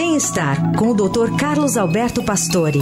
[0.00, 1.36] Bem-estar com o Dr.
[1.36, 2.78] Carlos Alberto Pastore.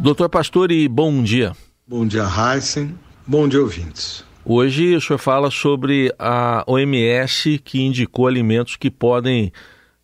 [0.00, 1.52] Doutor Pastore, bom dia.
[1.86, 2.98] Bom dia, Heisen.
[3.24, 4.24] Bom dia, ouvintes.
[4.44, 9.52] Hoje o senhor fala sobre a OMS que indicou alimentos que podem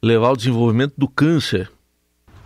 [0.00, 1.68] levar ao desenvolvimento do câncer.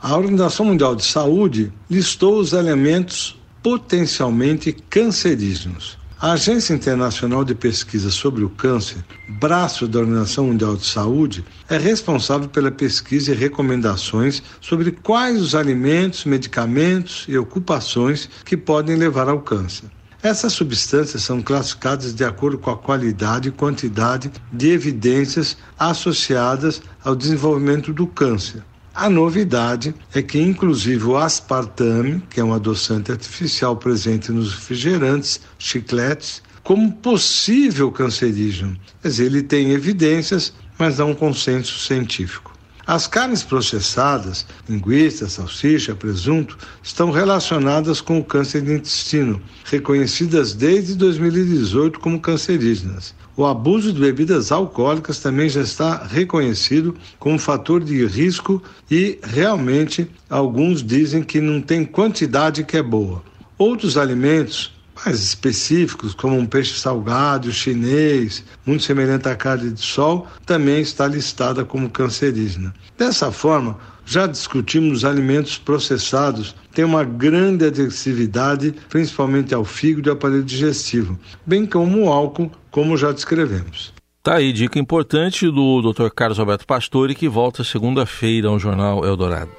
[0.01, 6.01] A Organização Mundial de Saúde listou os alimentos potencialmente cancerígenos.
[6.23, 11.77] A Agência Internacional de Pesquisa sobre o Câncer, braço da Organização Mundial de Saúde, é
[11.77, 19.28] responsável pela pesquisa e recomendações sobre quais os alimentos, medicamentos e ocupações que podem levar
[19.28, 19.91] ao câncer.
[20.23, 27.16] Essas substâncias são classificadas de acordo com a qualidade e quantidade de evidências associadas ao
[27.16, 28.62] desenvolvimento do câncer.
[28.95, 35.41] A novidade é que, inclusive, o aspartame, que é um adoçante artificial presente nos refrigerantes,
[35.59, 38.78] chicletes, como possível cancerígeno.
[39.00, 42.52] Quer dizer, ele tem evidências, mas não um consenso científico.
[42.86, 50.97] As carnes processadas, linguiça, salsicha, presunto, estão relacionadas com o câncer de intestino, reconhecidas desde
[50.97, 53.14] 2018 como cancerígenas.
[53.36, 60.11] O abuso de bebidas alcoólicas também já está reconhecido como fator de risco e realmente
[60.28, 63.22] alguns dizem que não tem quantidade que é boa.
[63.56, 64.72] Outros alimentos
[65.05, 71.06] mais específicos, como um peixe salgado chinês, muito semelhante à carne de sol, também está
[71.06, 72.75] listada como cancerígena.
[72.97, 80.11] Dessa forma, já discutimos os alimentos processados têm uma grande agressividade, principalmente ao fígado e
[80.11, 83.92] ao aparelho digestivo, bem como o álcool, como já descrevemos.
[84.23, 86.08] Tá aí, dica importante do Dr.
[86.14, 89.50] Carlos Alberto Pastore, que volta segunda-feira ao Jornal Eldorado.